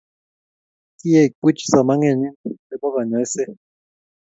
[0.99, 2.21] kiek puch somaneng'ing
[2.67, 3.43] nebo kanyoise?